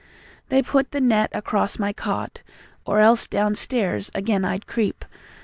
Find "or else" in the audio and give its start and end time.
2.87-3.27